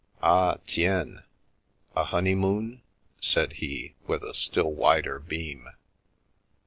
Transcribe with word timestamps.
"Ah, 0.23 0.57
tiens? 0.65 1.19
A 1.95 2.05
honeymoon?" 2.05 2.81
said 3.19 3.53
he, 3.53 3.93
with 4.07 4.23
a 4.23 4.33
still 4.33 4.71
wider 4.73 5.19
beam. 5.19 5.67